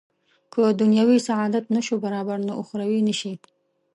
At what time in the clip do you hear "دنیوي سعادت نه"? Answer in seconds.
0.81-1.81